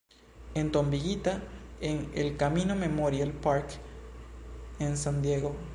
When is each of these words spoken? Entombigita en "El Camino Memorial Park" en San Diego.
Entombigita 0.55 1.43
en 1.79 2.09
"El 2.15 2.35
Camino 2.35 2.73
Memorial 2.75 3.33
Park" 3.33 3.67
en 4.79 4.97
San 4.97 5.21
Diego. 5.21 5.55